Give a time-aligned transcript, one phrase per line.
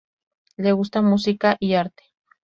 [0.57, 2.01] Le gusta musica y arte.